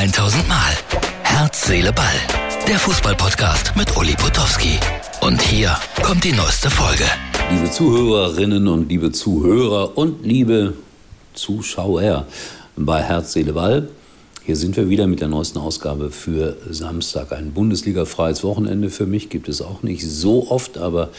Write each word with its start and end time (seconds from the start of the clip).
1000 0.00 0.48
Mal. 0.48 0.72
Herz, 1.24 1.66
Seele, 1.66 1.92
Ball. 1.92 2.06
Der 2.66 2.78
Fußballpodcast 2.78 3.76
mit 3.76 3.94
Uli 3.98 4.14
Potowski. 4.14 4.80
Und 5.20 5.42
hier 5.42 5.76
kommt 6.02 6.24
die 6.24 6.32
neueste 6.32 6.70
Folge. 6.70 7.04
Liebe 7.50 7.70
Zuhörerinnen 7.70 8.66
und 8.66 8.88
liebe 8.88 9.12
Zuhörer 9.12 9.98
und 9.98 10.24
liebe 10.24 10.72
Zuschauer 11.34 12.24
bei 12.76 13.02
Herz, 13.02 13.34
Seele, 13.34 13.52
Ball. 13.52 13.90
Hier 14.50 14.56
sind 14.56 14.76
wir 14.76 14.88
wieder 14.88 15.06
mit 15.06 15.20
der 15.20 15.28
neuesten 15.28 15.60
Ausgabe 15.60 16.10
für 16.10 16.56
Samstag. 16.68 17.30
Ein 17.30 17.52
Bundesliga-freies 17.52 18.42
Wochenende 18.42 18.90
für 18.90 19.06
mich 19.06 19.28
gibt 19.28 19.48
es 19.48 19.62
auch 19.62 19.84
nicht 19.84 20.04
so 20.04 20.50
oft, 20.50 20.76
aber 20.76 21.10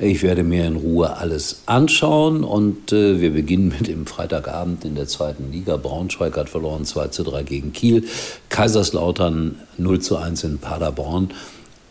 ich 0.00 0.24
werde 0.24 0.42
mir 0.42 0.66
in 0.66 0.74
Ruhe 0.74 1.16
alles 1.16 1.62
anschauen 1.66 2.42
und 2.42 2.92
äh, 2.92 3.20
wir 3.20 3.34
beginnen 3.34 3.68
mit 3.68 3.86
dem 3.86 4.04
Freitagabend 4.04 4.84
in 4.84 4.96
der 4.96 5.06
zweiten 5.06 5.52
Liga. 5.52 5.76
Braunschweig 5.76 6.36
hat 6.36 6.48
verloren 6.48 6.84
2 6.84 7.06
zu 7.06 7.22
3 7.22 7.44
gegen 7.44 7.72
Kiel, 7.72 8.04
Kaiserslautern 8.48 9.60
0 9.78 10.00
zu 10.00 10.16
1 10.16 10.42
in 10.42 10.58
Paderborn. 10.58 11.28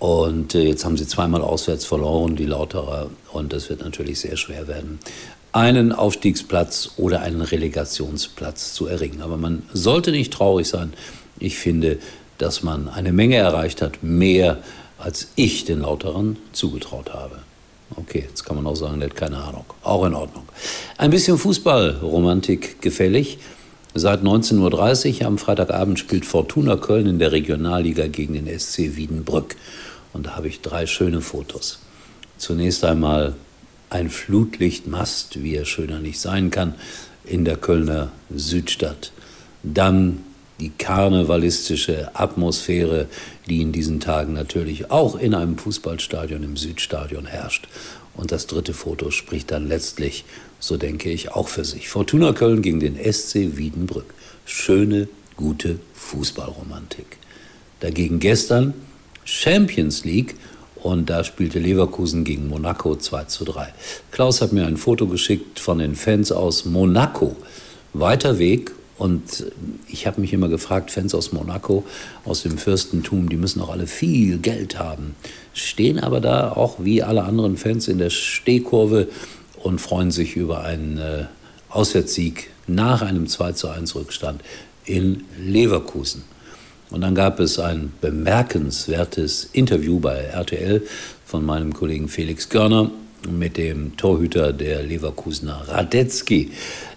Und 0.00 0.56
äh, 0.56 0.64
jetzt 0.64 0.84
haben 0.84 0.96
sie 0.96 1.06
zweimal 1.06 1.42
auswärts 1.42 1.84
verloren, 1.84 2.34
die 2.34 2.46
Lauterer. 2.46 3.10
Und 3.32 3.52
es 3.52 3.70
wird 3.70 3.82
natürlich 3.82 4.18
sehr 4.18 4.36
schwer 4.36 4.66
werden, 4.66 4.98
einen 5.52 5.92
Aufstiegsplatz 5.92 6.92
oder 6.96 7.22
einen 7.22 7.40
Relegationsplatz 7.40 8.74
zu 8.74 8.86
erringen. 8.86 9.22
Aber 9.22 9.36
man 9.36 9.62
sollte 9.72 10.12
nicht 10.12 10.32
traurig 10.32 10.68
sein. 10.68 10.92
Ich 11.38 11.58
finde, 11.58 11.98
dass 12.38 12.62
man 12.62 12.88
eine 12.88 13.12
Menge 13.12 13.36
erreicht 13.36 13.82
hat, 13.82 14.02
mehr 14.02 14.58
als 14.98 15.28
ich 15.36 15.64
den 15.64 15.80
Lauterern 15.80 16.36
zugetraut 16.52 17.12
habe. 17.12 17.38
Okay, 17.96 18.24
jetzt 18.28 18.44
kann 18.44 18.56
man 18.56 18.66
auch 18.66 18.76
sagen, 18.76 19.00
der 19.00 19.08
hat 19.08 19.16
keine 19.16 19.38
Ahnung. 19.38 19.64
Auch 19.82 20.04
in 20.04 20.14
Ordnung. 20.14 20.44
Ein 20.96 21.10
bisschen 21.10 21.38
Fußballromantik 21.38 22.80
gefällig. 22.80 23.38
Seit 23.94 24.22
19.30 24.22 25.20
Uhr 25.20 25.26
am 25.26 25.38
Freitagabend 25.38 25.98
spielt 25.98 26.24
Fortuna 26.24 26.76
Köln 26.76 27.06
in 27.06 27.18
der 27.18 27.32
Regionalliga 27.32 28.06
gegen 28.06 28.34
den 28.34 28.46
SC 28.46 28.96
Wiedenbrück. 28.96 29.56
Und 30.12 30.26
da 30.26 30.36
habe 30.36 30.46
ich 30.46 30.60
drei 30.60 30.86
schöne 30.86 31.20
Fotos. 31.20 31.80
Zunächst 32.38 32.84
einmal 32.84 33.34
ein 33.90 34.08
Flutlichtmast, 34.08 35.42
wie 35.42 35.56
er 35.56 35.64
schöner 35.64 36.00
nicht 36.00 36.20
sein 36.20 36.50
kann, 36.50 36.74
in 37.24 37.44
der 37.44 37.56
Kölner 37.56 38.12
Südstadt. 38.34 39.12
Dann 39.62 40.24
die 40.60 40.70
karnevalistische 40.70 42.10
Atmosphäre, 42.14 43.06
die 43.48 43.62
in 43.62 43.72
diesen 43.72 44.00
Tagen 44.00 44.32
natürlich 44.32 44.90
auch 44.90 45.16
in 45.16 45.34
einem 45.34 45.58
Fußballstadion 45.58 46.42
im 46.42 46.56
Südstadion 46.56 47.26
herrscht. 47.26 47.68
Und 48.14 48.32
das 48.32 48.46
dritte 48.46 48.74
Foto 48.74 49.10
spricht 49.10 49.50
dann 49.50 49.68
letztlich, 49.68 50.24
so 50.58 50.76
denke 50.76 51.10
ich, 51.10 51.32
auch 51.32 51.48
für 51.48 51.64
sich. 51.64 51.88
Fortuna 51.88 52.32
Köln 52.32 52.62
gegen 52.62 52.80
den 52.80 52.96
SC 52.96 53.56
Wiedenbrück. 53.56 54.12
Schöne, 54.44 55.08
gute 55.36 55.78
Fußballromantik. 55.94 57.18
Dagegen 57.80 58.20
gestern 58.20 58.74
Champions 59.24 60.04
League 60.04 60.34
und 60.82 61.10
da 61.10 61.24
spielte 61.24 61.58
Leverkusen 61.58 62.24
gegen 62.24 62.48
Monaco 62.48 62.96
2 62.96 63.24
zu 63.24 63.44
3. 63.44 63.72
Klaus 64.10 64.40
hat 64.40 64.52
mir 64.52 64.66
ein 64.66 64.76
Foto 64.76 65.06
geschickt 65.06 65.60
von 65.60 65.78
den 65.78 65.94
Fans 65.94 66.32
aus 66.32 66.64
Monaco. 66.64 67.36
Weiter 67.92 68.38
Weg 68.38 68.72
und 68.98 69.46
ich 69.88 70.06
habe 70.06 70.20
mich 70.20 70.32
immer 70.32 70.48
gefragt, 70.48 70.90
Fans 70.90 71.14
aus 71.14 71.32
Monaco, 71.32 71.84
aus 72.24 72.42
dem 72.42 72.58
Fürstentum, 72.58 73.28
die 73.28 73.36
müssen 73.36 73.60
auch 73.62 73.70
alle 73.70 73.86
viel 73.86 74.38
Geld 74.38 74.78
haben, 74.78 75.14
stehen 75.54 75.98
aber 75.98 76.20
da 76.20 76.52
auch 76.52 76.76
wie 76.80 77.02
alle 77.02 77.24
anderen 77.24 77.56
Fans 77.56 77.88
in 77.88 77.98
der 77.98 78.10
Stehkurve 78.10 79.08
und 79.62 79.80
freuen 79.80 80.10
sich 80.10 80.36
über 80.36 80.64
einen 80.64 80.98
äh, 80.98 81.24
Auswärtssieg 81.70 82.50
nach 82.66 83.02
einem 83.02 83.26
2 83.26 83.52
zu 83.52 83.68
1 83.68 83.94
Rückstand 83.94 84.42
in 84.84 85.24
Leverkusen. 85.38 86.24
Und 86.90 87.02
dann 87.02 87.14
gab 87.14 87.38
es 87.40 87.58
ein 87.58 87.92
bemerkenswertes 88.00 89.48
Interview 89.52 90.00
bei 90.00 90.16
RTL 90.16 90.82
von 91.24 91.44
meinem 91.44 91.72
Kollegen 91.72 92.08
Felix 92.08 92.48
Görner 92.48 92.90
mit 93.28 93.56
dem 93.56 93.96
Torhüter 93.96 94.52
der 94.52 94.82
Leverkusener 94.82 95.62
Radetzky. 95.68 96.50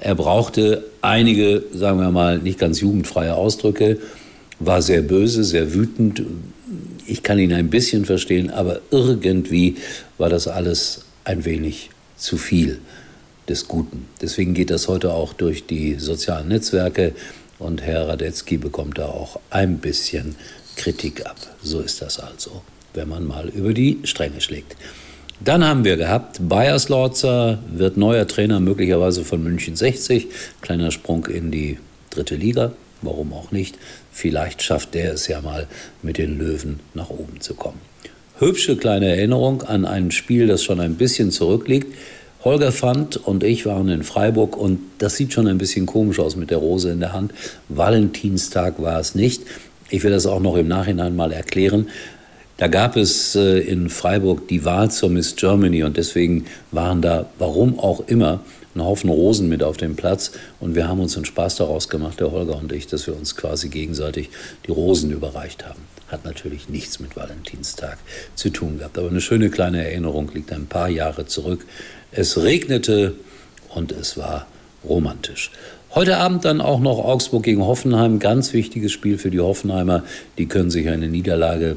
Er 0.00 0.14
brauchte 0.14 0.84
einige, 1.00 1.64
sagen 1.72 2.00
wir 2.00 2.10
mal, 2.10 2.38
nicht 2.38 2.58
ganz 2.58 2.80
jugendfreie 2.80 3.34
Ausdrücke, 3.34 3.98
war 4.60 4.82
sehr 4.82 5.02
böse, 5.02 5.44
sehr 5.44 5.72
wütend. 5.74 6.22
Ich 7.06 7.22
kann 7.22 7.38
ihn 7.38 7.52
ein 7.52 7.70
bisschen 7.70 8.04
verstehen, 8.04 8.50
aber 8.50 8.80
irgendwie 8.90 9.76
war 10.18 10.28
das 10.28 10.48
alles 10.48 11.02
ein 11.24 11.44
wenig 11.44 11.90
zu 12.16 12.36
viel 12.36 12.80
des 13.48 13.68
Guten. 13.68 14.06
Deswegen 14.20 14.54
geht 14.54 14.70
das 14.70 14.88
heute 14.88 15.12
auch 15.12 15.32
durch 15.32 15.66
die 15.66 15.94
sozialen 15.94 16.48
Netzwerke 16.48 17.12
und 17.58 17.82
Herr 17.82 18.08
Radetzky 18.08 18.56
bekommt 18.56 18.98
da 18.98 19.06
auch 19.06 19.40
ein 19.50 19.78
bisschen 19.78 20.36
Kritik 20.76 21.26
ab. 21.26 21.36
So 21.62 21.80
ist 21.80 22.02
das 22.02 22.20
also, 22.20 22.62
wenn 22.94 23.08
man 23.08 23.26
mal 23.26 23.48
über 23.48 23.74
die 23.74 23.98
Stränge 24.04 24.40
schlägt. 24.40 24.76
Dann 25.40 25.64
haben 25.64 25.84
wir 25.84 25.96
gehabt, 25.96 26.38
Bayersdorfer 26.48 27.58
wird 27.70 27.96
neuer 27.96 28.26
Trainer 28.26 28.58
möglicherweise 28.58 29.24
von 29.24 29.42
München 29.42 29.76
60. 29.76 30.26
Kleiner 30.60 30.90
Sprung 30.90 31.26
in 31.26 31.52
die 31.52 31.78
dritte 32.10 32.34
Liga, 32.34 32.72
warum 33.02 33.32
auch 33.32 33.52
nicht. 33.52 33.78
Vielleicht 34.10 34.62
schafft 34.62 34.94
der 34.94 35.12
es 35.12 35.28
ja 35.28 35.40
mal 35.40 35.68
mit 36.02 36.18
den 36.18 36.38
Löwen 36.38 36.80
nach 36.94 37.10
oben 37.10 37.40
zu 37.40 37.54
kommen. 37.54 37.80
Hübsche 38.40 38.76
kleine 38.76 39.08
Erinnerung 39.08 39.62
an 39.62 39.84
ein 39.84 40.10
Spiel, 40.10 40.46
das 40.46 40.62
schon 40.62 40.80
ein 40.80 40.94
bisschen 40.94 41.30
zurückliegt. 41.30 41.94
Holger 42.44 42.70
Fand 42.70 43.16
und 43.16 43.42
ich 43.42 43.66
waren 43.66 43.88
in 43.88 44.04
Freiburg 44.04 44.56
und 44.56 44.78
das 44.98 45.16
sieht 45.16 45.32
schon 45.32 45.48
ein 45.48 45.58
bisschen 45.58 45.86
komisch 45.86 46.20
aus 46.20 46.36
mit 46.36 46.50
der 46.50 46.58
Rose 46.58 46.90
in 46.90 47.00
der 47.00 47.12
Hand. 47.12 47.32
Valentinstag 47.68 48.80
war 48.80 49.00
es 49.00 49.16
nicht. 49.16 49.42
Ich 49.90 50.04
will 50.04 50.12
das 50.12 50.26
auch 50.26 50.40
noch 50.40 50.56
im 50.56 50.68
Nachhinein 50.68 51.16
mal 51.16 51.32
erklären. 51.32 51.88
Da 52.56 52.68
gab 52.68 52.96
es 52.96 53.34
äh, 53.34 53.58
in 53.58 53.88
Freiburg 53.88 54.48
die 54.48 54.64
Wahl 54.64 54.90
zur 54.90 55.10
Miss 55.10 55.34
Germany 55.36 55.82
und 55.82 55.96
deswegen 55.96 56.46
waren 56.70 57.02
da, 57.02 57.26
warum 57.38 57.78
auch 57.78 58.06
immer, 58.06 58.40
ein 58.74 58.84
Haufen 58.84 59.10
Rosen 59.10 59.48
mit 59.48 59.62
auf 59.62 59.76
dem 59.76 59.96
Platz 59.96 60.32
und 60.60 60.74
wir 60.74 60.86
haben 60.88 61.00
uns 61.00 61.16
einen 61.16 61.24
Spaß 61.24 61.56
daraus 61.56 61.88
gemacht, 61.88 62.20
der 62.20 62.30
Holger 62.30 62.56
und 62.56 62.72
ich, 62.72 62.86
dass 62.86 63.06
wir 63.06 63.16
uns 63.16 63.34
quasi 63.34 63.68
gegenseitig 63.68 64.30
die 64.66 64.70
Rosen 64.70 65.10
überreicht 65.10 65.66
haben. 65.66 65.80
Hat 66.08 66.24
natürlich 66.24 66.68
nichts 66.68 67.00
mit 67.00 67.16
Valentinstag 67.16 67.98
zu 68.34 68.50
tun 68.50 68.78
gehabt, 68.78 68.98
aber 68.98 69.08
eine 69.08 69.20
schöne 69.20 69.50
kleine 69.50 69.84
Erinnerung 69.84 70.30
liegt 70.32 70.52
ein 70.52 70.66
paar 70.66 70.88
Jahre 70.88 71.26
zurück. 71.26 71.66
Es 72.12 72.38
regnete 72.38 73.14
und 73.68 73.92
es 73.92 74.16
war 74.16 74.46
romantisch. 74.84 75.50
Heute 75.94 76.18
Abend 76.18 76.44
dann 76.44 76.60
auch 76.60 76.80
noch 76.80 76.98
Augsburg 76.98 77.42
gegen 77.42 77.64
Hoffenheim, 77.64 78.18
ganz 78.18 78.52
wichtiges 78.52 78.92
Spiel 78.92 79.18
für 79.18 79.30
die 79.30 79.40
Hoffenheimer. 79.40 80.04
Die 80.36 80.46
können 80.46 80.70
sich 80.70 80.88
eine 80.88 81.08
Niederlage 81.08 81.76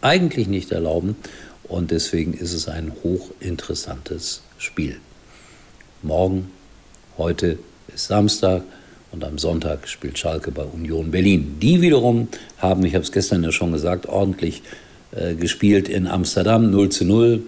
eigentlich 0.00 0.48
nicht 0.48 0.72
erlauben. 0.72 1.16
Und 1.64 1.90
deswegen 1.90 2.34
ist 2.34 2.52
es 2.52 2.68
ein 2.68 2.92
hochinteressantes 3.02 4.42
Spiel. 4.58 4.96
Morgen, 6.02 6.50
heute 7.16 7.58
ist 7.94 8.08
Samstag 8.08 8.62
und 9.12 9.24
am 9.24 9.38
Sonntag 9.38 9.88
spielt 9.88 10.18
Schalke 10.18 10.50
bei 10.50 10.64
Union 10.64 11.10
Berlin. 11.10 11.58
Die 11.60 11.80
wiederum 11.80 12.28
haben, 12.58 12.84
ich 12.84 12.94
habe 12.94 13.04
es 13.04 13.12
gestern 13.12 13.44
ja 13.44 13.52
schon 13.52 13.72
gesagt, 13.72 14.06
ordentlich 14.06 14.62
äh, 15.12 15.34
gespielt 15.34 15.88
in 15.88 16.06
Amsterdam 16.06 16.70
0 16.70 16.88
zu 16.88 17.04
0. 17.04 17.42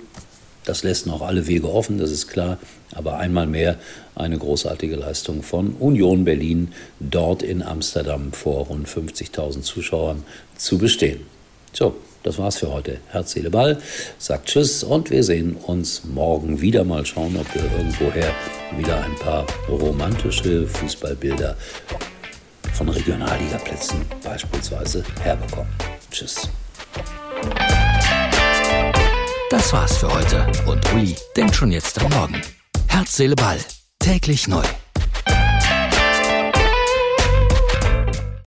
Das 0.64 0.82
lässt 0.82 1.06
noch 1.06 1.22
alle 1.22 1.46
Wege 1.46 1.70
offen, 1.70 1.98
das 1.98 2.10
ist 2.10 2.28
klar. 2.28 2.58
Aber 2.94 3.18
einmal 3.18 3.46
mehr 3.46 3.78
eine 4.14 4.38
großartige 4.38 4.96
Leistung 4.96 5.42
von 5.42 5.72
Union 5.72 6.24
Berlin, 6.24 6.68
dort 7.00 7.42
in 7.42 7.62
Amsterdam 7.62 8.32
vor 8.32 8.66
rund 8.66 8.86
50.000 8.86 9.62
Zuschauern 9.62 10.22
zu 10.56 10.78
bestehen. 10.78 11.20
So, 11.72 11.96
das 12.24 12.38
war's 12.38 12.56
für 12.56 12.72
heute. 12.72 12.98
Herz, 13.10 13.32
Seele, 13.32 13.50
Ball 13.50 13.78
sagt 14.18 14.48
Tschüss 14.48 14.82
und 14.82 15.10
wir 15.10 15.22
sehen 15.22 15.56
uns 15.56 16.02
morgen 16.04 16.60
wieder. 16.60 16.82
Mal 16.82 17.06
schauen, 17.06 17.36
ob 17.36 17.54
wir 17.54 17.62
irgendwoher 17.62 18.34
wieder 18.76 19.04
ein 19.04 19.14
paar 19.16 19.46
romantische 19.68 20.66
Fußballbilder 20.66 21.56
von 22.72 22.88
Regionalligaplätzen 22.88 24.00
beispielsweise 24.24 25.04
herbekommen. 25.22 25.72
Tschüss. 26.10 26.48
Das 29.50 29.72
war's 29.72 29.98
für 29.98 30.12
heute 30.12 30.46
und 30.66 30.92
Uli 30.94 31.14
denkt 31.36 31.54
schon 31.54 31.70
jetzt 31.70 32.00
am 32.00 32.10
Morgen. 32.10 32.42
Herz, 32.88 33.16
Seele, 33.16 33.36
Ball. 33.36 33.58
Täglich 34.00 34.48
neu. 34.48 34.64